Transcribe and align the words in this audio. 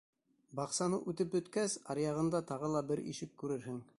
Баҡсаны 0.59 0.99
үтеп 1.13 1.35
бөткәс, 1.35 1.77
аръяғында 1.95 2.43
тағы 2.53 2.73
ла 2.77 2.85
бер 2.93 3.05
ишек 3.15 3.37
күрерһең. 3.45 3.81